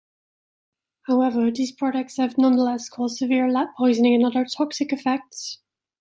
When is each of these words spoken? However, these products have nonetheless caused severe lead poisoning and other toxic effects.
However, 1.03 1.51
these 1.51 1.71
products 1.71 2.17
have 2.17 2.35
nonetheless 2.35 2.89
caused 2.89 3.17
severe 3.19 3.47
lead 3.51 3.67
poisoning 3.77 4.15
and 4.15 4.25
other 4.25 4.45
toxic 4.45 4.91
effects. 4.91 5.59